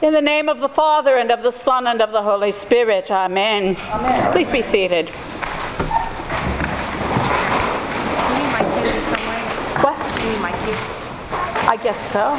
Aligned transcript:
In 0.00 0.12
the 0.12 0.22
name 0.22 0.48
of 0.48 0.60
the 0.60 0.68
Father, 0.68 1.16
and 1.16 1.32
of 1.32 1.42
the 1.42 1.50
Son, 1.50 1.88
and 1.88 2.00
of 2.00 2.12
the 2.12 2.22
Holy 2.22 2.52
Spirit. 2.52 3.10
Amen. 3.10 3.76
Amen. 3.76 4.30
Please 4.30 4.48
be 4.48 4.62
seated. 4.62 5.06
You 5.06 5.12
need 5.12 5.18
my 8.52 8.62
key 8.78 9.00
somewhere? 9.00 9.42
What? 9.82 9.98
You 10.22 10.30
need 10.30 10.40
my 10.40 10.52
key? 10.52 10.76
I 11.66 11.76
guess 11.82 12.12
so. 12.12 12.36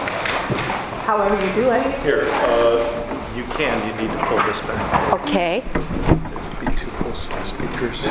However 1.06 1.36
you 1.36 1.54
do 1.54 1.72
it. 1.72 2.02
Here, 2.02 2.24
uh, 2.32 3.34
you 3.36 3.44
can, 3.44 3.86
you 3.86 3.94
need 4.02 4.10
to 4.10 4.26
pull 4.28 4.42
this 4.44 4.62
back. 4.62 5.14
Okay. 5.22 5.62
Be 6.62 6.68
too 6.78 6.90
close 6.92 7.28
to 7.28 7.34
the 7.34 7.44
speakers. 7.44 8.06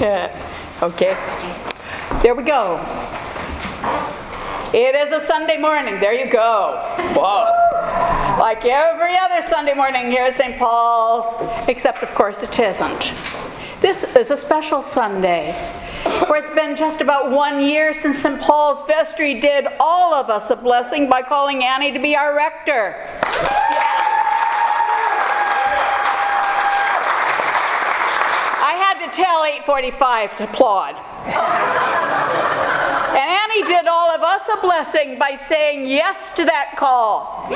Yeah. 0.00 0.32
Okay. 0.82 1.16
There 2.20 2.34
we 2.34 2.42
go. 2.42 3.03
It 4.74 4.96
is 4.96 5.12
a 5.12 5.24
Sunday 5.24 5.56
morning. 5.56 6.00
There 6.00 6.12
you 6.12 6.28
go. 6.28 6.80
Whoa. 7.14 7.46
Like 8.40 8.64
every 8.64 9.16
other 9.16 9.40
Sunday 9.48 9.72
morning 9.72 10.10
here 10.10 10.24
at 10.24 10.34
St. 10.34 10.58
Paul's, 10.58 11.32
except 11.68 12.02
of 12.02 12.12
course 12.16 12.42
it 12.42 12.58
isn't. 12.58 13.14
This 13.80 14.02
is 14.02 14.32
a 14.32 14.36
special 14.36 14.82
Sunday. 14.82 15.52
For 16.26 16.36
it's 16.36 16.50
been 16.50 16.74
just 16.74 17.00
about 17.00 17.30
one 17.30 17.62
year 17.62 17.94
since 17.94 18.18
St. 18.18 18.40
Paul's 18.40 18.84
vestry 18.88 19.40
did 19.40 19.68
all 19.78 20.12
of 20.12 20.28
us 20.28 20.50
a 20.50 20.56
blessing 20.56 21.08
by 21.08 21.22
calling 21.22 21.62
Annie 21.62 21.92
to 21.92 22.00
be 22.00 22.16
our 22.16 22.34
rector. 22.34 22.96
I 28.58 28.74
had 28.74 29.06
to 29.06 29.12
tell 29.16 29.44
845 29.44 30.36
to 30.38 30.44
applaud. 30.50 30.96
And 33.24 33.30
Annie 33.30 33.66
did 33.66 33.86
all 33.86 34.10
of 34.10 34.20
us 34.22 34.46
a 34.48 34.60
blessing 34.60 35.18
by 35.18 35.34
saying 35.34 35.86
yes 35.86 36.32
to 36.32 36.44
that 36.44 36.76
call. 36.76 37.46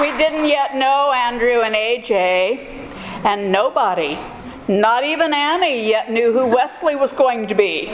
We 0.00 0.16
didn't 0.16 0.46
yet 0.48 0.76
know 0.76 1.10
Andrew 1.12 1.62
and 1.62 1.74
AJ, 1.74 2.68
and 3.24 3.50
nobody, 3.50 4.16
not 4.68 5.02
even 5.02 5.34
Annie, 5.34 5.88
yet 5.88 6.12
knew 6.12 6.32
who 6.32 6.46
Wesley 6.46 6.94
was 6.94 7.10
going 7.10 7.48
to 7.48 7.54
be. 7.54 7.86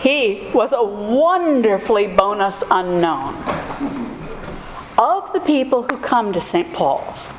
He 0.00 0.46
was 0.52 0.74
a 0.74 0.84
wonderfully 0.84 2.06
bonus 2.06 2.62
unknown. 2.70 3.34
Of 4.98 5.32
the 5.32 5.40
people 5.40 5.84
who 5.84 5.96
come 5.96 6.34
to 6.34 6.40
St. 6.40 6.70
Paul's, 6.74 7.32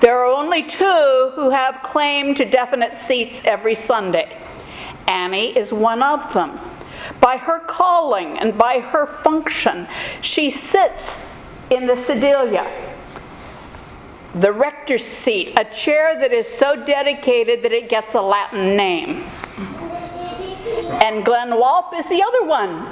there 0.00 0.20
are 0.20 0.32
only 0.32 0.62
two 0.62 1.32
who 1.34 1.50
have 1.50 1.82
claim 1.82 2.36
to 2.36 2.44
definite 2.44 2.94
seats 2.94 3.44
every 3.44 3.74
Sunday. 3.74 4.45
Annie 5.08 5.56
is 5.56 5.72
one 5.72 6.02
of 6.02 6.32
them. 6.32 6.58
By 7.20 7.36
her 7.36 7.60
calling 7.60 8.38
and 8.38 8.58
by 8.58 8.80
her 8.80 9.06
function, 9.06 9.86
she 10.20 10.50
sits 10.50 11.28
in 11.70 11.86
the 11.86 11.94
sedilia, 11.94 12.66
the 14.34 14.52
rector's 14.52 15.04
seat, 15.04 15.52
a 15.56 15.64
chair 15.64 16.18
that 16.18 16.32
is 16.32 16.46
so 16.46 16.84
dedicated 16.84 17.62
that 17.62 17.72
it 17.72 17.88
gets 17.88 18.14
a 18.14 18.20
Latin 18.20 18.76
name. 18.76 19.24
And 21.02 21.24
Glenn 21.24 21.50
Walp 21.50 21.94
is 21.94 22.06
the 22.06 22.22
other 22.22 22.44
one. 22.44 22.86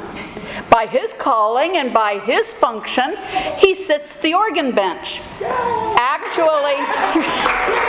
By 0.70 0.87
his 0.87 1.12
calling 1.15 1.77
and 1.77 1.92
by 1.92 2.19
his 2.20 2.53
function, 2.53 3.17
he 3.59 3.75
sits 3.75 4.15
the 4.17 4.35
organ 4.35 4.73
bench. 4.73 5.20
Actually, 5.42 6.77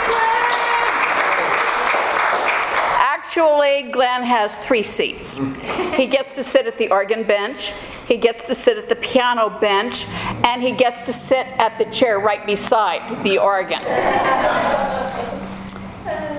actually, 3.36 3.90
Glenn 3.92 4.22
has 4.22 4.56
three 4.56 4.82
seats. 4.82 5.36
He 5.94 6.06
gets 6.06 6.34
to 6.36 6.44
sit 6.44 6.66
at 6.66 6.78
the 6.78 6.90
organ 6.90 7.22
bench, 7.22 7.72
he 8.08 8.16
gets 8.16 8.46
to 8.46 8.54
sit 8.54 8.78
at 8.78 8.88
the 8.88 8.96
piano 8.96 9.50
bench, 9.60 10.06
and 10.44 10.62
he 10.62 10.72
gets 10.72 11.04
to 11.04 11.12
sit 11.12 11.46
at 11.58 11.76
the 11.76 11.84
chair 11.92 12.18
right 12.18 12.46
beside 12.46 13.22
the 13.24 13.36
organ. 13.36 13.82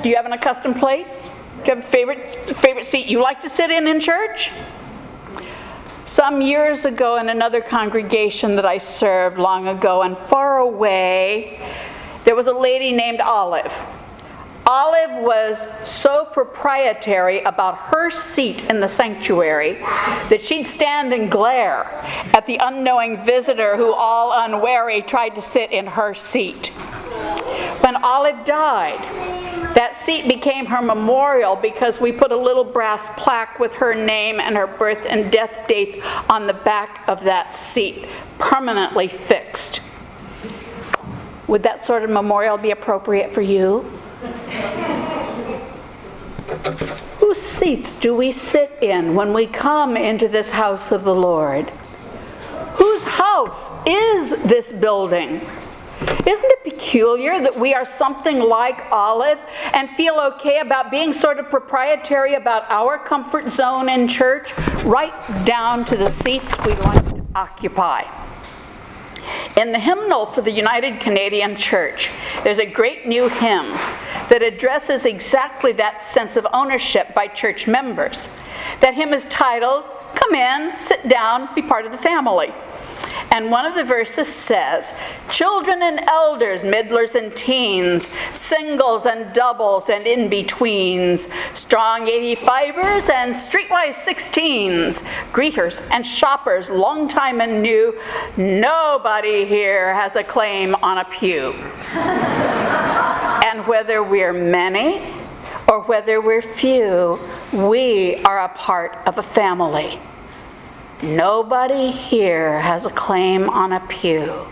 Do 0.02 0.10
you 0.10 0.16
have 0.16 0.26
an 0.26 0.34
accustomed 0.34 0.78
place? 0.78 1.28
Do 1.28 1.66
you 1.66 1.76
have 1.76 1.80
a 1.80 1.82
favorite, 1.88 2.32
favorite 2.32 2.86
seat 2.86 3.06
you 3.06 3.22
like 3.22 3.42
to 3.42 3.50
sit 3.50 3.70
in 3.70 3.88
in 3.88 4.00
church? 4.00 4.52
Some 6.06 6.42
years 6.42 6.86
ago, 6.86 7.18
in 7.18 7.30
another 7.30 7.62
congregation 7.62 8.56
that 8.56 8.66
I 8.66 8.80
served 8.80 9.38
long 9.38 9.68
ago 9.68 10.02
and 10.02 10.18
far 10.18 10.60
away, 10.60 11.60
there 12.24 12.36
was 12.36 12.48
a 12.48 12.54
lady 12.54 12.92
named 12.92 13.20
Olive. 13.20 13.74
Olive 14.70 15.24
was 15.24 15.66
so 15.90 16.26
proprietary 16.26 17.42
about 17.44 17.78
her 17.78 18.10
seat 18.10 18.66
in 18.66 18.82
the 18.82 18.88
sanctuary 18.90 19.76
that 20.30 20.42
she'd 20.42 20.66
stand 20.66 21.14
and 21.14 21.32
glare 21.32 21.86
at 22.34 22.46
the 22.46 22.58
unknowing 22.62 23.18
visitor 23.24 23.78
who, 23.78 23.94
all 23.94 24.44
unwary, 24.44 25.02
tried 25.02 25.36
to 25.36 25.42
sit 25.42 25.72
in 25.72 25.88
her 25.88 26.14
seat. 26.14 26.68
When 27.80 27.96
Olive 28.04 28.44
died, 28.44 29.02
that 29.74 29.96
seat 29.96 30.28
became 30.28 30.66
her 30.66 30.82
memorial 30.82 31.56
because 31.56 32.02
we 32.02 32.12
put 32.12 32.34
a 32.34 32.38
little 32.38 32.66
brass 32.66 33.08
plaque 33.16 33.60
with 33.60 33.74
her 33.76 33.96
name 33.96 34.42
and 34.42 34.58
her 34.58 34.68
birth 34.68 35.06
and 35.06 35.32
death 35.32 35.66
dates 35.70 35.98
on 36.30 36.46
the 36.46 36.54
back 36.54 37.08
of 37.08 37.24
that 37.24 37.56
seat, 37.56 38.06
permanently 38.38 39.08
fixed. 39.08 39.80
Would 41.48 41.64
that 41.64 41.80
sort 41.80 42.04
of 42.04 42.10
memorial 42.10 42.58
be 42.58 42.72
appropriate 42.72 43.34
for 43.34 43.42
you? 43.42 43.90
Whose 47.20 47.42
seats 47.58 47.96
do 47.96 48.16
we 48.16 48.32
sit 48.32 48.72
in 48.84 49.16
when 49.16 49.34
we 49.34 49.48
come 49.48 49.98
into 49.98 50.28
this 50.28 50.52
house 50.52 50.92
of 50.92 51.04
the 51.04 51.16
Lord? 51.16 51.68
Whose 52.76 53.04
house 53.04 53.72
is 53.88 54.44
this 54.44 54.72
building? 54.72 55.42
Isn't 56.28 56.52
it 56.52 56.64
peculiar 56.64 57.40
that 57.40 57.60
we 57.60 57.74
are 57.74 57.84
something 57.84 58.40
like 58.40 58.86
Olive 58.92 59.40
and 59.74 59.90
feel 59.90 60.20
okay 60.34 60.60
about 60.60 60.92
being 60.92 61.12
sort 61.12 61.40
of 61.40 61.50
proprietary 61.50 62.36
about 62.36 62.70
our 62.70 63.00
comfort 63.00 63.52
zone 63.52 63.90
in 63.90 64.08
church, 64.08 64.56
right 64.84 65.14
down 65.44 65.84
to 65.86 65.96
the 65.96 66.10
seats 66.12 66.56
we 66.64 66.76
like 66.76 67.04
to 67.06 67.26
occupy? 67.34 68.04
In 69.56 69.72
the 69.72 69.80
hymnal 69.80 70.28
for 70.28 70.42
the 70.42 70.52
United 70.52 71.00
Canadian 71.00 71.56
Church, 71.56 72.12
there's 72.44 72.60
a 72.60 72.66
great 72.68 73.08
new 73.08 73.28
hymn 73.28 73.76
that 74.30 74.44
addresses 74.44 75.06
exactly 75.06 75.72
that 75.74 76.04
sense 76.04 76.38
of 76.38 76.48
ownership 76.54 77.14
by 77.14 77.28
church 77.28 77.68
members. 77.68 78.34
That 78.82 78.94
hymn 78.94 79.14
is 79.14 79.26
titled, 79.26 79.86
Come 80.16 80.36
In, 80.36 80.76
Sit 80.76 81.08
Down, 81.08 81.48
Be 81.56 81.62
Part 81.62 81.86
of 81.86 81.92
the 81.92 81.98
Family. 81.98 82.54
And 83.32 83.52
one 83.52 83.66
of 83.66 83.76
the 83.76 83.84
verses 83.84 84.28
says, 84.28 84.94
Children 85.30 85.82
and 85.82 86.00
elders, 86.10 86.64
middlers 86.64 87.16
and 87.16 87.36
teens, 87.36 88.10
singles 88.34 89.06
and 89.06 89.34
doubles 89.34 89.90
and 89.90 90.08
in 90.08 90.30
betweens, 90.30 91.28
strong 91.54 92.06
85ers 92.08 93.10
and 93.10 93.34
streetwise 93.34 93.96
16s, 93.96 95.04
greeters 95.32 95.86
and 95.92 96.06
shoppers, 96.06 96.70
long 96.70 97.08
time 97.08 97.42
and 97.42 97.62
new, 97.62 98.00
nobody 98.38 99.46
here 99.46 99.94
has 99.94 100.16
a 100.16 100.24
claim 100.24 100.76
on 100.76 101.00
a 101.00 101.06
pew. 101.06 101.54
whether 103.68 104.02
we're 104.02 104.34
many 104.34 105.02
or 105.68 105.82
whether 105.82 106.22
we're 106.22 106.42
few, 106.42 107.20
we 107.52 108.16
are 108.24 108.40
a 108.40 108.50
part 108.50 108.98
of 109.06 109.18
a 109.18 109.24
family. 109.24 110.00
Nobody 111.04 111.92
here 111.92 112.60
has 112.62 112.86
a 112.86 112.90
claim 112.90 113.50
on 113.50 113.74
a 113.74 113.82
pew. 113.82 114.48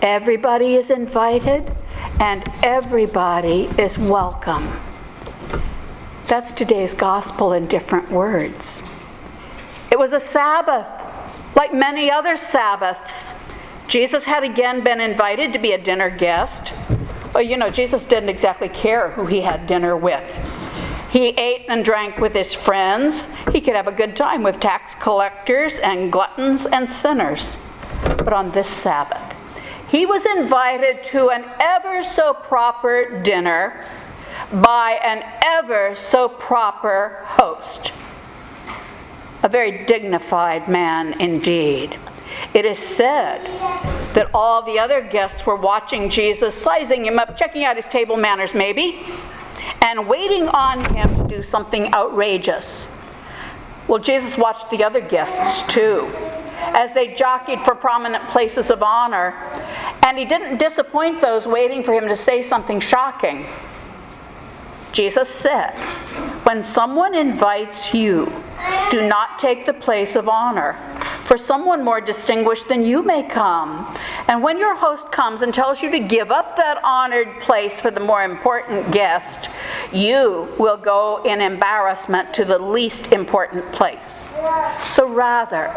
Everybody 0.00 0.74
is 0.74 0.90
invited 0.90 1.70
and 2.18 2.42
everybody 2.62 3.68
is 3.78 3.98
welcome. 3.98 4.66
That's 6.26 6.52
today's 6.52 6.94
gospel 6.94 7.52
in 7.52 7.66
different 7.66 8.10
words. 8.10 8.82
It 9.92 9.98
was 9.98 10.12
a 10.12 10.20
Sabbath, 10.20 10.88
like 11.54 11.72
many 11.72 12.10
other 12.10 12.36
Sabbaths. 12.36 13.32
Jesus 13.86 14.24
had 14.24 14.42
again 14.42 14.82
been 14.82 15.00
invited 15.00 15.52
to 15.52 15.58
be 15.58 15.72
a 15.72 15.78
dinner 15.78 16.10
guest. 16.10 16.72
Well, 17.36 17.44
you 17.44 17.58
know, 17.58 17.68
Jesus 17.68 18.06
didn't 18.06 18.30
exactly 18.30 18.70
care 18.70 19.10
who 19.10 19.26
he 19.26 19.42
had 19.42 19.66
dinner 19.66 19.94
with. 19.94 20.24
He 21.10 21.28
ate 21.36 21.66
and 21.68 21.84
drank 21.84 22.16
with 22.16 22.32
his 22.32 22.54
friends. 22.54 23.26
He 23.52 23.60
could 23.60 23.76
have 23.76 23.86
a 23.86 23.92
good 23.92 24.16
time 24.16 24.42
with 24.42 24.58
tax 24.58 24.94
collectors 24.94 25.78
and 25.78 26.10
gluttons 26.10 26.64
and 26.64 26.88
sinners. 26.88 27.58
But 28.02 28.32
on 28.32 28.52
this 28.52 28.70
Sabbath, 28.70 29.20
he 29.90 30.06
was 30.06 30.24
invited 30.24 31.04
to 31.04 31.28
an 31.28 31.44
ever 31.60 32.02
so 32.02 32.32
proper 32.32 33.20
dinner 33.20 33.84
by 34.50 34.92
an 35.04 35.22
ever 35.44 35.94
so 35.94 36.30
proper 36.30 37.20
host. 37.22 37.92
A 39.42 39.48
very 39.50 39.84
dignified 39.84 40.68
man 40.68 41.20
indeed. 41.20 41.98
It 42.54 42.64
is 42.64 42.78
said 42.78 44.05
that 44.16 44.30
all 44.32 44.62
the 44.62 44.78
other 44.78 45.02
guests 45.02 45.44
were 45.44 45.54
watching 45.54 46.08
Jesus, 46.08 46.54
sizing 46.54 47.04
him 47.04 47.18
up, 47.18 47.36
checking 47.36 47.64
out 47.64 47.76
his 47.76 47.84
table 47.86 48.16
manners, 48.16 48.54
maybe, 48.54 49.04
and 49.82 50.08
waiting 50.08 50.48
on 50.48 50.82
him 50.94 51.14
to 51.16 51.36
do 51.36 51.42
something 51.42 51.92
outrageous. 51.92 52.96
Well, 53.86 53.98
Jesus 53.98 54.38
watched 54.38 54.70
the 54.70 54.82
other 54.82 55.02
guests 55.02 55.70
too 55.72 56.10
as 56.58 56.94
they 56.94 57.12
jockeyed 57.14 57.60
for 57.60 57.74
prominent 57.74 58.26
places 58.28 58.70
of 58.70 58.82
honor, 58.82 59.34
and 60.02 60.16
he 60.16 60.24
didn't 60.24 60.56
disappoint 60.56 61.20
those 61.20 61.46
waiting 61.46 61.82
for 61.82 61.92
him 61.92 62.08
to 62.08 62.16
say 62.16 62.40
something 62.40 62.80
shocking. 62.80 63.44
Jesus 64.92 65.28
said, 65.28 65.72
When 66.44 66.62
someone 66.62 67.14
invites 67.14 67.92
you, 67.92 68.32
do 68.90 69.06
not 69.06 69.38
take 69.38 69.66
the 69.66 69.74
place 69.74 70.16
of 70.16 70.26
honor, 70.26 70.78
for 71.26 71.36
someone 71.36 71.84
more 71.84 72.00
distinguished 72.00 72.68
than 72.68 72.86
you 72.86 73.02
may 73.02 73.22
come. 73.24 73.92
And 74.28 74.42
when 74.42 74.58
your 74.58 74.76
host 74.76 75.10
comes 75.10 75.42
and 75.42 75.52
tells 75.52 75.82
you 75.82 75.90
to 75.90 75.98
give 75.98 76.30
up 76.30 76.56
that 76.56 76.78
honored 76.84 77.40
place 77.40 77.80
for 77.80 77.90
the 77.90 78.00
more 78.00 78.22
important 78.22 78.92
guest, 78.92 79.50
you 79.92 80.48
will 80.56 80.76
go 80.76 81.22
in 81.24 81.40
embarrassment 81.40 82.32
to 82.34 82.44
the 82.44 82.58
least 82.58 83.12
important 83.12 83.70
place. 83.72 84.32
So 84.86 85.08
rather, 85.08 85.68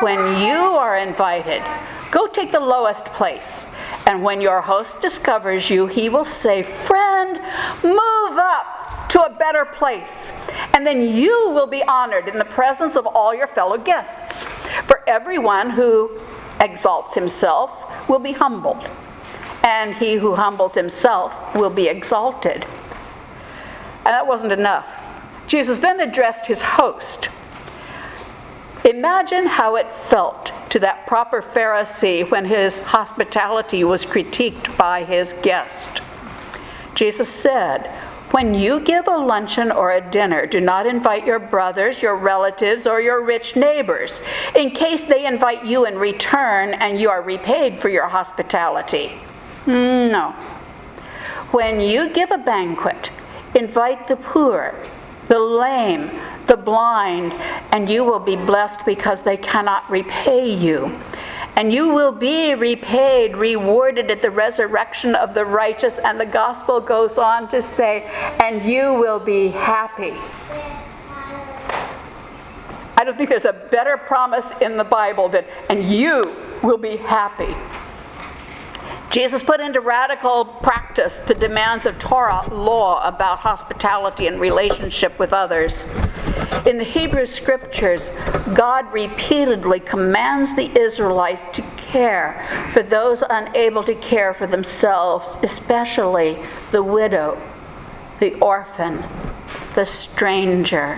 when 0.00 0.42
you 0.42 0.56
are 0.56 0.96
invited, 0.96 1.62
go 2.10 2.26
take 2.26 2.50
the 2.50 2.60
lowest 2.60 3.04
place. 3.06 3.72
And 4.06 4.24
when 4.24 4.40
your 4.40 4.60
host 4.60 5.00
discovers 5.00 5.70
you, 5.70 5.86
he 5.86 6.08
will 6.08 6.24
say, 6.24 6.64
Friend, 6.64 7.36
move 7.84 8.38
up 8.38 9.08
to 9.10 9.22
a 9.22 9.30
better 9.30 9.64
place. 9.64 10.32
And 10.74 10.86
then 10.86 11.02
you 11.02 11.50
will 11.50 11.66
be 11.66 11.82
honored 11.84 12.28
in 12.28 12.38
the 12.38 12.44
presence 12.44 12.96
of 12.96 13.06
all 13.06 13.34
your 13.34 13.46
fellow 13.46 13.76
guests. 13.76 14.46
Everyone 15.10 15.70
who 15.70 16.08
exalts 16.60 17.16
himself 17.16 18.08
will 18.08 18.20
be 18.20 18.30
humbled, 18.30 18.88
and 19.64 19.92
he 19.92 20.14
who 20.14 20.36
humbles 20.36 20.72
himself 20.72 21.52
will 21.52 21.68
be 21.68 21.88
exalted. 21.88 22.64
And 24.04 24.06
that 24.06 24.28
wasn't 24.28 24.52
enough. 24.52 24.88
Jesus 25.48 25.80
then 25.80 25.98
addressed 25.98 26.46
his 26.46 26.62
host. 26.62 27.28
Imagine 28.84 29.46
how 29.46 29.74
it 29.74 29.92
felt 29.92 30.52
to 30.70 30.78
that 30.78 31.08
proper 31.08 31.42
Pharisee 31.42 32.30
when 32.30 32.44
his 32.44 32.84
hospitality 32.84 33.82
was 33.82 34.06
critiqued 34.06 34.76
by 34.78 35.02
his 35.02 35.32
guest. 35.42 36.02
Jesus 36.94 37.28
said, 37.28 37.92
When 38.40 38.54
you 38.54 38.80
give 38.80 39.06
a 39.06 39.18
luncheon 39.18 39.70
or 39.70 39.92
a 39.92 40.00
dinner, 40.00 40.46
do 40.46 40.62
not 40.62 40.86
invite 40.86 41.26
your 41.26 41.38
brothers, 41.38 42.00
your 42.00 42.16
relatives, 42.16 42.86
or 42.86 42.98
your 42.98 43.22
rich 43.22 43.54
neighbors, 43.54 44.22
in 44.56 44.70
case 44.70 45.02
they 45.02 45.26
invite 45.26 45.66
you 45.66 45.84
in 45.84 45.98
return 45.98 46.72
and 46.72 46.98
you 46.98 47.10
are 47.10 47.20
repaid 47.20 47.78
for 47.78 47.90
your 47.90 48.08
hospitality. 48.08 49.08
Hmm, 49.66 50.10
no. 50.10 50.30
When 51.50 51.82
you 51.82 52.08
give 52.08 52.30
a 52.30 52.38
banquet, 52.38 53.10
invite 53.54 54.08
the 54.08 54.16
poor, 54.16 54.74
the 55.28 55.38
lame, 55.38 56.10
the 56.46 56.56
blind, 56.56 57.34
and 57.72 57.90
you 57.90 58.04
will 58.04 58.20
be 58.20 58.36
blessed 58.36 58.86
because 58.86 59.22
they 59.22 59.36
cannot 59.36 59.88
repay 59.90 60.50
you. 60.50 60.98
And 61.56 61.72
you 61.72 61.92
will 61.92 62.12
be 62.12 62.54
repaid, 62.54 63.36
rewarded 63.36 64.10
at 64.10 64.22
the 64.22 64.30
resurrection 64.30 65.14
of 65.14 65.34
the 65.34 65.44
righteous. 65.44 65.98
And 65.98 66.18
the 66.18 66.26
gospel 66.26 66.80
goes 66.80 67.18
on 67.18 67.48
to 67.48 67.60
say, 67.60 68.04
and 68.40 68.64
you 68.64 68.94
will 68.94 69.20
be 69.20 69.48
happy. 69.48 70.14
I 72.96 73.04
don't 73.04 73.16
think 73.16 73.30
there's 73.30 73.44
a 73.46 73.52
better 73.52 73.96
promise 73.96 74.52
in 74.60 74.76
the 74.76 74.84
Bible 74.84 75.28
than, 75.28 75.44
and 75.70 75.90
you 75.90 76.34
will 76.62 76.78
be 76.78 76.96
happy. 76.96 77.54
Jesus 79.10 79.42
put 79.42 79.60
into 79.60 79.80
radical 79.80 80.44
practice 80.44 81.16
the 81.16 81.34
demands 81.34 81.84
of 81.84 81.98
Torah 81.98 82.48
law 82.54 83.04
about 83.04 83.40
hospitality 83.40 84.28
and 84.28 84.40
relationship 84.40 85.18
with 85.18 85.32
others. 85.32 85.84
In 86.64 86.78
the 86.78 86.84
Hebrew 86.84 87.26
scriptures, 87.26 88.10
God 88.54 88.90
repeatedly 88.92 89.80
commands 89.80 90.54
the 90.54 90.70
Israelites 90.78 91.42
to 91.54 91.62
care 91.76 92.46
for 92.72 92.84
those 92.84 93.24
unable 93.28 93.82
to 93.82 93.96
care 93.96 94.32
for 94.32 94.46
themselves, 94.46 95.36
especially 95.42 96.38
the 96.70 96.82
widow, 96.82 97.36
the 98.20 98.34
orphan, 98.34 99.02
the 99.74 99.84
stranger. 99.84 100.96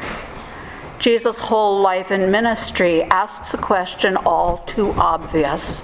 Jesus' 0.99 1.39
whole 1.39 1.81
life 1.81 2.11
and 2.11 2.31
ministry 2.31 3.05
asks 3.05 3.55
a 3.55 3.59
question 3.59 4.19
all 4.19 4.59
too 4.67 4.93
obvious 4.99 5.83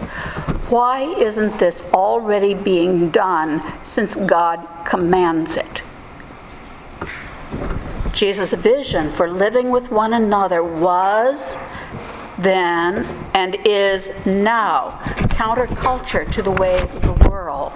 why 0.71 1.01
isn't 1.01 1.59
this 1.59 1.83
already 1.95 2.53
being 2.53 3.09
done 3.09 3.63
since 3.85 4.15
God 4.15 4.67
commands 4.85 5.57
it? 5.57 5.83
Jesus' 8.13 8.53
vision 8.53 9.11
for 9.13 9.31
living 9.31 9.71
with 9.71 9.91
one 9.91 10.13
another 10.13 10.63
was 10.63 11.57
then 12.39 13.07
and 13.33 13.57
is 13.65 14.27
now 14.27 15.01
counterculture 15.31 16.31
to 16.33 16.43
the 16.43 16.51
ways 16.51 16.97
of 16.97 17.03
the 17.03 17.29
world. 17.31 17.73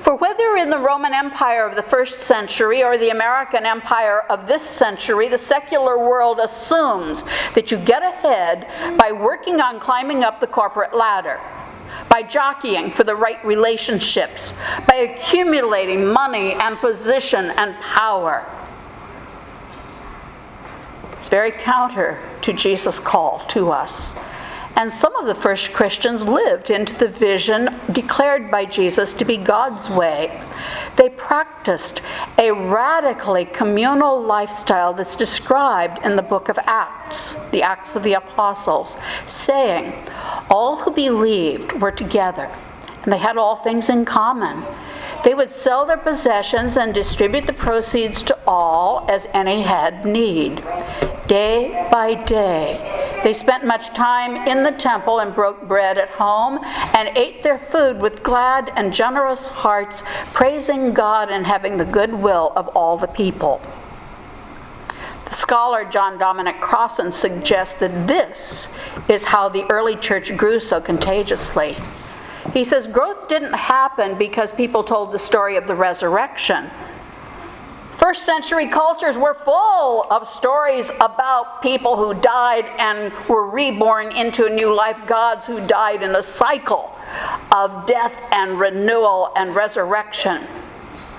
For 0.00 0.14
whether 0.14 0.56
in 0.56 0.70
the 0.70 0.78
Roman 0.78 1.12
Empire 1.12 1.66
of 1.66 1.76
the 1.76 1.82
first 1.82 2.20
century 2.20 2.82
or 2.82 2.96
the 2.96 3.10
American 3.10 3.66
Empire 3.66 4.20
of 4.30 4.46
this 4.46 4.62
century, 4.62 5.28
the 5.28 5.36
secular 5.36 5.98
world 5.98 6.38
assumes 6.38 7.24
that 7.54 7.70
you 7.70 7.76
get 7.78 8.02
ahead 8.02 8.66
by 8.96 9.12
working 9.12 9.60
on 9.60 9.78
climbing 9.78 10.24
up 10.24 10.40
the 10.40 10.46
corporate 10.46 10.96
ladder 10.96 11.40
by 12.18 12.22
jockeying 12.24 12.90
for 12.90 13.04
the 13.04 13.14
right 13.14 13.44
relationships, 13.44 14.52
by 14.88 14.94
accumulating 14.96 16.04
money 16.04 16.54
and 16.54 16.76
position 16.78 17.50
and 17.50 17.76
power. 17.76 18.44
It's 21.12 21.28
very 21.28 21.52
counter 21.52 22.18
to 22.42 22.52
Jesus' 22.52 22.98
call 22.98 23.38
to 23.50 23.70
us. 23.70 24.16
And 24.74 24.90
some 24.90 25.14
of 25.14 25.26
the 25.26 25.34
first 25.36 25.72
Christians 25.72 26.26
lived 26.26 26.70
into 26.70 26.92
the 26.96 27.06
vision 27.06 27.72
declared 27.92 28.50
by 28.50 28.64
Jesus 28.64 29.12
to 29.12 29.24
be 29.24 29.36
God's 29.36 29.88
way. 29.88 30.42
They 30.98 31.08
practiced 31.10 32.02
a 32.38 32.50
radically 32.50 33.44
communal 33.44 34.20
lifestyle 34.20 34.92
that's 34.92 35.14
described 35.14 36.04
in 36.04 36.16
the 36.16 36.22
book 36.22 36.48
of 36.48 36.58
Acts, 36.64 37.34
the 37.50 37.62
Acts 37.62 37.94
of 37.94 38.02
the 38.02 38.14
Apostles, 38.14 38.96
saying, 39.28 39.92
All 40.50 40.74
who 40.78 40.90
believed 40.90 41.80
were 41.80 41.92
together, 41.92 42.50
and 43.04 43.12
they 43.12 43.18
had 43.18 43.36
all 43.36 43.54
things 43.54 43.88
in 43.88 44.04
common. 44.06 44.64
They 45.22 45.34
would 45.34 45.50
sell 45.50 45.86
their 45.86 45.96
possessions 45.96 46.76
and 46.76 46.92
distribute 46.92 47.46
the 47.46 47.52
proceeds 47.52 48.20
to 48.22 48.36
all 48.44 49.06
as 49.08 49.28
any 49.32 49.62
had 49.62 50.04
need. 50.04 50.64
Day 51.28 51.88
by 51.92 52.14
day, 52.24 52.97
they 53.22 53.34
spent 53.34 53.64
much 53.64 53.88
time 53.94 54.36
in 54.48 54.62
the 54.62 54.72
temple 54.72 55.20
and 55.20 55.34
broke 55.34 55.66
bread 55.66 55.98
at 55.98 56.10
home 56.10 56.60
and 56.94 57.16
ate 57.16 57.42
their 57.42 57.58
food 57.58 58.00
with 58.00 58.22
glad 58.22 58.70
and 58.76 58.92
generous 58.92 59.46
hearts, 59.46 60.02
praising 60.32 60.94
God 60.94 61.30
and 61.30 61.46
having 61.46 61.76
the 61.76 61.84
goodwill 61.84 62.52
of 62.54 62.68
all 62.68 62.96
the 62.96 63.08
people. 63.08 63.60
The 65.24 65.34
scholar 65.34 65.84
John 65.84 66.16
Dominic 66.18 66.60
Crossan 66.60 67.12
suggests 67.12 67.76
that 67.80 68.06
this 68.06 68.74
is 69.08 69.24
how 69.24 69.48
the 69.48 69.70
early 69.70 69.96
church 69.96 70.34
grew 70.36 70.58
so 70.58 70.80
contagiously. 70.80 71.76
He 72.54 72.64
says 72.64 72.86
growth 72.86 73.28
didn't 73.28 73.52
happen 73.52 74.16
because 74.16 74.52
people 74.52 74.82
told 74.82 75.12
the 75.12 75.18
story 75.18 75.56
of 75.56 75.66
the 75.66 75.74
resurrection. 75.74 76.70
First 77.98 78.24
century 78.24 78.68
cultures 78.68 79.16
were 79.16 79.34
full 79.34 80.06
of 80.08 80.24
stories 80.24 80.88
about 81.00 81.60
people 81.60 81.96
who 81.96 82.14
died 82.14 82.64
and 82.78 83.12
were 83.28 83.50
reborn 83.50 84.12
into 84.12 84.46
a 84.46 84.48
new 84.48 84.72
life, 84.72 85.04
gods 85.04 85.48
who 85.48 85.66
died 85.66 86.04
in 86.04 86.14
a 86.14 86.22
cycle 86.22 86.96
of 87.50 87.86
death 87.86 88.22
and 88.30 88.60
renewal 88.60 89.32
and 89.34 89.52
resurrection. 89.52 90.46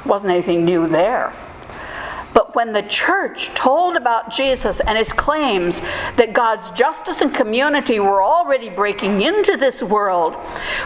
Wasn't 0.05 0.31
anything 0.31 0.63
new 0.63 0.87
there. 0.87 1.33
When 2.59 2.73
the 2.73 2.83
church 2.83 3.53
told 3.55 3.95
about 3.95 4.31
Jesus 4.31 4.81
and 4.81 4.97
his 4.97 5.13
claims 5.13 5.79
that 6.17 6.33
God's 6.33 6.69
justice 6.71 7.21
and 7.21 7.33
community 7.33 8.01
were 8.01 8.21
already 8.21 8.67
breaking 8.69 9.21
into 9.21 9.55
this 9.55 9.81
world, 9.81 10.35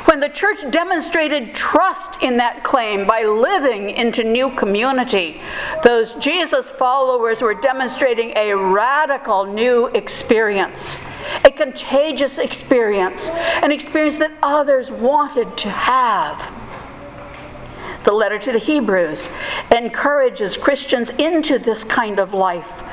when 0.05 0.19
the 0.19 0.29
church 0.29 0.69
demonstrated 0.69 1.55
trust 1.55 2.21
in 2.21 2.37
that 2.37 2.63
claim 2.63 3.07
by 3.07 3.23
living 3.23 3.89
into 3.89 4.23
new 4.23 4.51
community, 4.51 5.41
those 5.83 6.13
Jesus 6.13 6.69
followers 6.69 7.41
were 7.41 7.55
demonstrating 7.55 8.33
a 8.35 8.53
radical 8.53 9.43
new 9.43 9.87
experience, 9.95 10.99
a 11.43 11.49
contagious 11.49 12.37
experience, 12.37 13.31
an 13.63 13.71
experience 13.71 14.17
that 14.17 14.31
others 14.43 14.91
wanted 14.91 15.57
to 15.57 15.71
have 15.71 16.62
letter 18.13 18.39
to 18.39 18.51
the 18.51 18.59
Hebrews 18.59 19.29
encourages 19.71 20.57
Christians 20.57 21.09
into 21.11 21.59
this 21.59 21.83
kind 21.83 22.19
of 22.19 22.33
life. 22.33 22.83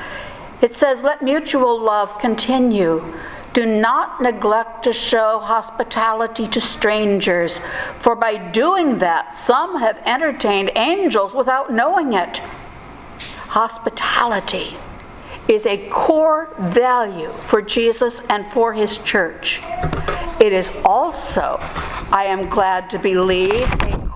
It 0.61 0.75
says, 0.75 1.03
Let 1.03 1.21
mutual 1.21 1.79
love 1.79 2.17
continue. 2.19 3.03
Do 3.53 3.65
not 3.65 4.21
neglect 4.21 4.83
to 4.83 4.93
show 4.93 5.39
hospitality 5.39 6.47
to 6.47 6.61
strangers, 6.61 7.59
for 7.99 8.15
by 8.15 8.37
doing 8.37 8.99
that, 8.99 9.33
some 9.33 9.79
have 9.79 9.97
entertained 10.05 10.71
angels 10.75 11.33
without 11.33 11.71
knowing 11.71 12.13
it. 12.13 12.37
Hospitality 13.49 14.77
is 15.49 15.65
a 15.65 15.89
core 15.89 16.55
value 16.59 17.29
for 17.29 17.61
Jesus 17.61 18.21
and 18.29 18.49
for 18.53 18.71
his 18.71 18.99
church. 18.99 19.61
It 20.39 20.53
is 20.53 20.73
also, 20.85 21.57
I 22.11 22.25
am 22.29 22.49
glad 22.49 22.89
to 22.91 22.99
believe, 22.99 23.69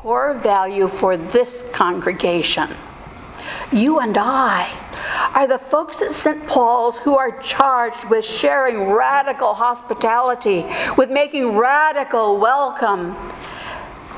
core 0.06 0.36
value 0.36 0.88
for 0.88 1.18
this 1.18 1.68
congregation. 1.74 2.70
You 3.72 3.98
and 4.02 4.16
I 4.20 4.72
are 5.34 5.48
the 5.48 5.58
folks 5.58 6.00
at 6.04 6.12
St. 6.12 6.46
Paul's 6.46 7.00
who 7.00 7.18
are 7.18 7.40
charged 7.40 8.08
with 8.08 8.24
sharing 8.24 8.92
radical 8.92 9.56
hospitality, 9.56 10.64
with 10.96 11.10
making 11.10 11.58
radical 11.58 12.38
welcome. 12.38 13.16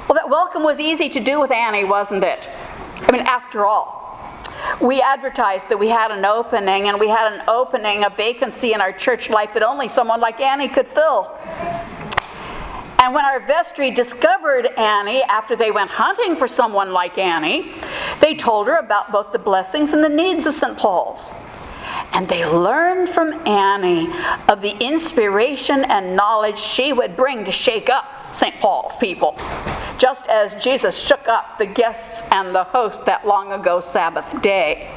Well, 0.10 0.16
that 0.16 0.28
welcome 0.28 0.62
was 0.62 0.82
easy 0.82 1.08
to 1.08 1.22
do 1.22 1.40
with 1.40 1.52
Annie, 1.52 1.86
wasn't 1.86 2.26
it? 2.26 2.50
I 3.04 3.12
mean, 3.14 3.22
after 3.22 3.66
all, 3.66 4.20
we 4.82 5.02
advertised 5.02 5.70
that 5.70 5.80
we 5.80 5.88
had 5.88 6.12
an 6.12 6.26
opening, 6.26 6.90
and 6.90 7.00
we 7.00 7.08
had 7.08 7.32
an 7.32 7.44
opening, 7.48 8.04
a 8.04 8.10
vacancy 8.10 8.74
in 8.74 8.82
our 8.82 8.92
church 8.92 9.30
life 9.30 9.54
that 9.54 9.64
only 9.64 9.88
someone 9.88 10.20
like 10.20 10.42
Annie 10.42 10.68
could 10.68 10.86
fill. 10.90 11.32
And 13.00 13.14
when 13.14 13.26
our 13.26 13.40
vestry 13.40 13.92
discovered 13.92 14.66
Annie 14.78 15.22
after 15.24 15.56
they 15.56 15.72
went 15.72 15.92
hunting 15.92 16.36
for 16.36 16.48
someone 16.48 16.92
like 16.92 17.18
Annie, 17.18 17.72
they 18.20 18.36
told 18.36 18.68
her 18.68 18.78
about 18.78 19.12
both 19.12 19.32
the 19.32 19.40
blessings 19.40 19.94
and 19.94 20.04
the 20.04 20.10
needs 20.10 20.46
of 20.46 20.54
St. 20.54 20.78
Paul's. 20.78 21.32
And 22.14 22.28
they 22.28 22.46
learned 22.46 23.10
from 23.10 23.34
Annie 23.48 24.10
of 24.48 24.62
the 24.62 24.76
inspiration 24.84 25.84
and 25.86 26.16
knowledge 26.16 26.58
she 26.58 26.92
would 26.92 27.16
bring 27.16 27.46
to 27.46 27.52
shake 27.52 27.90
up 27.90 28.36
St. 28.36 28.56
Paul's 28.56 28.96
people, 28.96 29.38
just 29.98 30.28
as 30.28 30.56
Jesus 30.56 30.98
shook 30.98 31.28
up 31.28 31.58
the 31.60 31.66
guests 31.66 32.24
and 32.32 32.54
the 32.54 32.64
host 32.64 33.06
that 33.06 33.28
long 33.28 33.52
ago 33.52 33.80
Sabbath 33.80 34.42
day. 34.42 34.92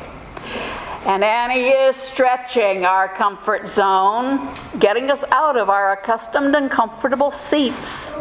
And 1.06 1.24
Annie 1.24 1.68
is 1.68 1.96
stretching 1.96 2.84
our 2.84 3.08
comfort 3.08 3.66
zone, 3.66 4.54
getting 4.78 5.10
us 5.10 5.24
out 5.30 5.56
of 5.56 5.70
our 5.70 5.92
accustomed 5.92 6.54
and 6.54 6.70
comfortable 6.70 7.30
seats, 7.30 8.12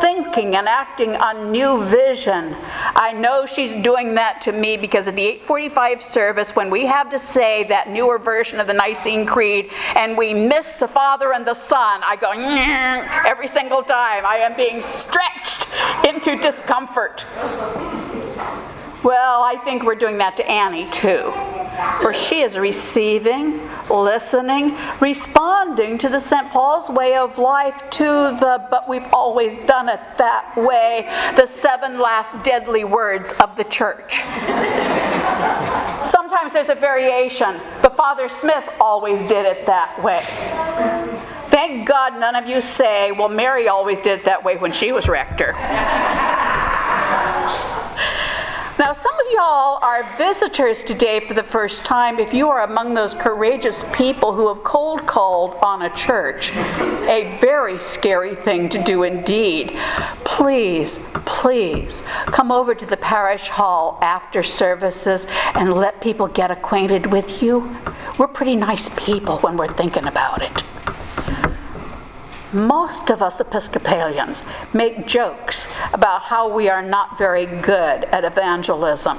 thinking 0.00 0.56
and 0.56 0.66
acting 0.66 1.14
on 1.14 1.52
new 1.52 1.84
vision. 1.84 2.56
I 2.96 3.12
know 3.12 3.46
she's 3.46 3.72
doing 3.84 4.14
that 4.16 4.40
to 4.42 4.52
me 4.52 4.76
because 4.76 5.06
of 5.06 5.14
the 5.14 5.22
845 5.22 6.02
service 6.02 6.56
when 6.56 6.70
we 6.70 6.86
have 6.86 7.08
to 7.10 7.20
say 7.20 7.62
that 7.64 7.88
newer 7.88 8.18
version 8.18 8.58
of 8.58 8.66
the 8.66 8.74
Nicene 8.74 9.24
Creed 9.24 9.70
and 9.94 10.18
we 10.18 10.34
miss 10.34 10.72
the 10.72 10.88
Father 10.88 11.32
and 11.34 11.46
the 11.46 11.54
Son. 11.54 12.00
I 12.04 12.16
go 12.16 12.32
every 13.30 13.46
single 13.46 13.84
time. 13.84 14.26
I 14.26 14.38
am 14.38 14.56
being 14.56 14.82
stretched 14.82 15.68
into 16.04 16.36
discomfort. 16.36 17.24
Well, 19.04 19.44
I 19.44 19.54
think 19.64 19.84
we're 19.84 19.94
doing 19.94 20.18
that 20.18 20.36
to 20.38 20.50
Annie 20.50 20.90
too 20.90 21.32
for 22.00 22.12
she 22.14 22.40
is 22.40 22.58
receiving, 22.58 23.60
listening, 23.90 24.76
responding 25.00 25.98
to 25.98 26.08
the 26.08 26.18
St. 26.18 26.50
Paul's 26.50 26.88
way 26.88 27.16
of 27.16 27.38
life, 27.38 27.82
to 27.90 28.04
the, 28.04 28.66
but 28.70 28.88
we've 28.88 29.06
always 29.12 29.58
done 29.58 29.88
it 29.88 30.00
that 30.18 30.56
way, 30.56 31.08
the 31.36 31.46
seven 31.46 31.98
last 31.98 32.42
deadly 32.44 32.84
words 32.84 33.32
of 33.40 33.56
the 33.56 33.64
church. 33.64 34.22
Sometimes 36.04 36.52
there's 36.52 36.68
a 36.68 36.74
variation, 36.74 37.60
but 37.82 37.96
Father 37.96 38.28
Smith 38.28 38.64
always 38.80 39.20
did 39.22 39.44
it 39.44 39.66
that 39.66 40.02
way. 40.02 40.20
Thank 41.48 41.88
God 41.88 42.18
none 42.20 42.36
of 42.36 42.46
you 42.46 42.60
say, 42.60 43.10
well, 43.12 43.28
Mary 43.28 43.68
always 43.68 44.00
did 44.00 44.20
it 44.20 44.24
that 44.24 44.44
way 44.44 44.56
when 44.56 44.72
she 44.72 44.92
was 44.92 45.08
rector. 45.08 45.54
Now, 48.78 48.92
some 48.92 49.12
of 49.12 49.26
y'all 49.32 49.80
are 49.82 50.04
visitors 50.16 50.84
today 50.84 51.18
for 51.18 51.34
the 51.34 51.42
first 51.42 51.84
time. 51.84 52.20
If 52.20 52.32
you 52.32 52.48
are 52.48 52.62
among 52.62 52.94
those 52.94 53.12
courageous 53.12 53.82
people 53.92 54.32
who 54.32 54.46
have 54.54 54.62
cold 54.62 55.04
called 55.04 55.56
on 55.60 55.82
a 55.82 55.90
church, 55.96 56.54
a 56.54 57.36
very 57.40 57.80
scary 57.80 58.36
thing 58.36 58.68
to 58.68 58.80
do 58.84 59.02
indeed, 59.02 59.76
please, 60.24 60.98
please 61.26 62.02
come 62.26 62.52
over 62.52 62.72
to 62.72 62.86
the 62.86 62.96
parish 62.98 63.48
hall 63.48 63.98
after 64.00 64.44
services 64.44 65.26
and 65.56 65.74
let 65.74 66.00
people 66.00 66.28
get 66.28 66.52
acquainted 66.52 67.06
with 67.06 67.42
you. 67.42 67.76
We're 68.16 68.28
pretty 68.28 68.54
nice 68.54 68.88
people 68.90 69.38
when 69.38 69.56
we're 69.56 69.66
thinking 69.66 70.06
about 70.06 70.40
it. 70.40 70.62
Most 72.52 73.10
of 73.10 73.22
us 73.22 73.40
Episcopalians 73.40 74.44
make 74.72 75.06
jokes 75.06 75.70
about 75.92 76.22
how 76.22 76.48
we 76.48 76.70
are 76.70 76.80
not 76.82 77.18
very 77.18 77.44
good 77.44 78.04
at 78.04 78.24
evangelism, 78.24 79.18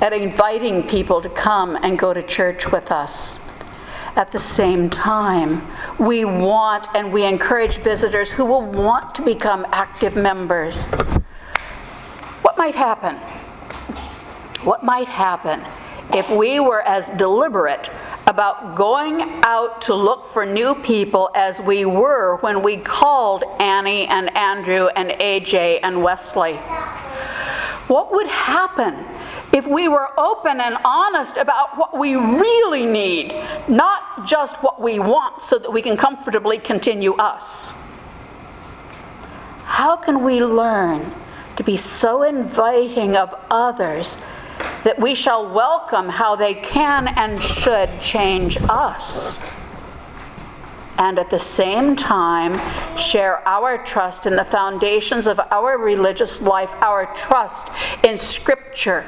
at 0.00 0.14
inviting 0.14 0.82
people 0.82 1.20
to 1.20 1.28
come 1.28 1.76
and 1.82 1.98
go 1.98 2.14
to 2.14 2.22
church 2.22 2.72
with 2.72 2.90
us. 2.90 3.38
At 4.16 4.32
the 4.32 4.38
same 4.38 4.88
time, 4.88 5.60
we 5.98 6.24
want 6.24 6.88
and 6.94 7.12
we 7.12 7.26
encourage 7.26 7.76
visitors 7.78 8.30
who 8.30 8.46
will 8.46 8.64
want 8.64 9.14
to 9.16 9.22
become 9.22 9.66
active 9.70 10.16
members. 10.16 10.86
What 12.40 12.56
might 12.56 12.74
happen? 12.74 13.16
What 14.64 14.82
might 14.82 15.08
happen 15.08 15.62
if 16.14 16.30
we 16.30 16.60
were 16.60 16.80
as 16.82 17.10
deliberate 17.10 17.90
about 18.34 18.74
going 18.74 19.20
out 19.44 19.80
to 19.80 19.94
look 19.94 20.28
for 20.28 20.44
new 20.44 20.74
people 20.74 21.30
as 21.36 21.60
we 21.60 21.84
were 21.84 22.36
when 22.38 22.64
we 22.64 22.76
called 22.76 23.44
Annie 23.60 24.08
and 24.08 24.36
Andrew 24.36 24.88
and 24.96 25.10
AJ 25.10 25.78
and 25.84 26.02
Wesley. 26.02 26.54
What 27.86 28.10
would 28.10 28.26
happen 28.26 29.04
if 29.52 29.68
we 29.68 29.86
were 29.86 30.08
open 30.18 30.60
and 30.60 30.76
honest 30.84 31.36
about 31.36 31.78
what 31.78 31.96
we 31.96 32.16
really 32.16 32.84
need, 32.84 33.40
not 33.68 34.26
just 34.26 34.56
what 34.64 34.80
we 34.80 34.98
want 34.98 35.40
so 35.40 35.56
that 35.56 35.70
we 35.70 35.80
can 35.80 35.96
comfortably 35.96 36.58
continue 36.58 37.14
us? 37.14 37.72
How 39.62 39.94
can 39.94 40.24
we 40.24 40.44
learn 40.44 41.08
to 41.54 41.62
be 41.62 41.76
so 41.76 42.24
inviting 42.24 43.14
of 43.14 43.32
others 43.48 44.18
that 44.84 44.98
we 44.98 45.14
shall 45.14 45.52
welcome 45.52 46.08
how 46.08 46.36
they 46.36 46.54
can 46.54 47.08
and 47.08 47.42
should 47.42 48.00
change 48.00 48.58
us. 48.68 49.42
And 50.98 51.18
at 51.18 51.30
the 51.30 51.38
same 51.38 51.96
time, 51.96 52.54
share 52.96 53.46
our 53.48 53.78
trust 53.78 54.26
in 54.26 54.36
the 54.36 54.44
foundations 54.44 55.26
of 55.26 55.40
our 55.50 55.76
religious 55.76 56.40
life, 56.40 56.72
our 56.82 57.12
trust 57.16 57.68
in 58.04 58.16
Scripture, 58.16 59.04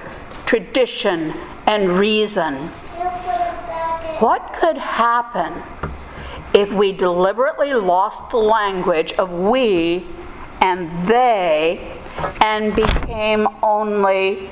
tradition, 0.46 1.32
and 1.66 1.90
reason. 1.90 2.54
What 4.18 4.52
could 4.58 4.78
happen 4.78 5.52
if 6.54 6.72
we 6.72 6.90
deliberately 6.90 7.74
lost 7.74 8.30
the 8.30 8.38
language 8.38 9.12
of 9.14 9.30
we 9.30 10.06
and 10.62 10.90
they 11.06 12.00
and 12.40 12.74
became 12.74 13.46
only 13.62 14.48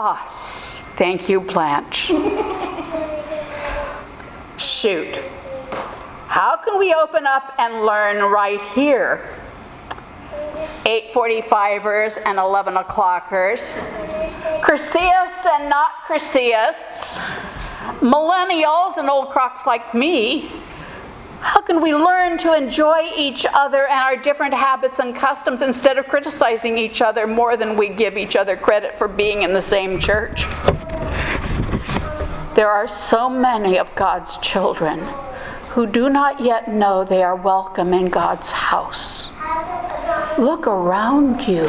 us. 0.00 0.80
Thank 0.96 1.28
you, 1.28 1.40
Blanche. 1.40 2.06
Shoot. 4.56 5.16
How 6.26 6.56
can 6.56 6.78
we 6.78 6.94
open 6.94 7.26
up 7.26 7.54
and 7.58 7.84
learn 7.84 8.30
right 8.30 8.60
here? 8.72 9.28
845ers 10.84 12.18
and 12.24 12.38
11 12.38 12.74
o'clockers, 12.74 13.74
Chrysiasts 14.62 15.46
and 15.46 15.68
not 15.68 15.90
Chrysiasts, 16.06 17.16
millennials 18.00 18.96
and 18.96 19.10
old 19.10 19.28
crocs 19.28 19.66
like 19.66 19.94
me, 19.94 20.50
how 21.40 21.62
can 21.62 21.80
we 21.80 21.94
learn 21.94 22.36
to 22.38 22.54
enjoy 22.54 23.10
each 23.16 23.46
other 23.54 23.86
and 23.86 23.98
our 23.98 24.16
different 24.16 24.52
habits 24.52 24.98
and 24.98 25.16
customs 25.16 25.62
instead 25.62 25.96
of 25.96 26.06
criticizing 26.06 26.76
each 26.76 27.00
other 27.00 27.26
more 27.26 27.56
than 27.56 27.76
we 27.76 27.88
give 27.88 28.18
each 28.18 28.36
other 28.36 28.56
credit 28.56 28.96
for 28.96 29.08
being 29.08 29.42
in 29.42 29.54
the 29.54 29.62
same 29.62 29.98
church? 29.98 30.44
There 32.54 32.70
are 32.70 32.86
so 32.86 33.30
many 33.30 33.78
of 33.78 33.94
God's 33.94 34.36
children 34.38 34.98
who 35.70 35.86
do 35.86 36.10
not 36.10 36.40
yet 36.40 36.68
know 36.68 37.04
they 37.04 37.22
are 37.22 37.36
welcome 37.36 37.94
in 37.94 38.08
God's 38.08 38.52
house. 38.52 39.30
Look 40.36 40.66
around 40.66 41.46
you. 41.48 41.64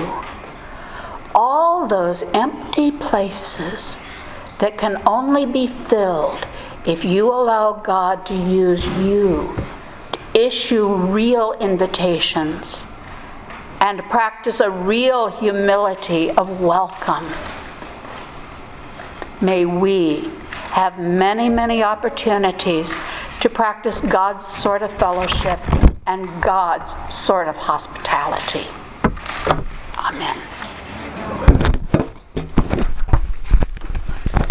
All 1.33 1.87
those 1.87 2.23
empty 2.33 2.91
places 2.91 3.99
that 4.57 4.77
can 4.77 5.01
only 5.05 5.45
be 5.45 5.67
filled 5.67 6.45
if 6.85 7.05
you 7.05 7.31
allow 7.31 7.73
God 7.73 8.25
to 8.25 8.35
use 8.35 8.85
you 8.97 9.55
issue 10.33 10.93
real 10.93 11.53
invitations 11.53 12.83
and 13.81 14.01
practice 14.03 14.59
a 14.59 14.69
real 14.69 15.27
humility 15.27 16.29
of 16.31 16.61
welcome, 16.61 17.27
may 19.41 19.65
we 19.65 20.29
have 20.69 20.99
many, 20.99 21.49
many 21.49 21.83
opportunities 21.83 22.95
to 23.41 23.49
practice 23.49 24.01
God's 24.01 24.45
sort 24.45 24.83
of 24.83 24.91
fellowship 24.93 25.59
and 26.05 26.27
God's 26.41 26.95
sort 27.13 27.47
of 27.47 27.55
hospitality. 27.55 28.67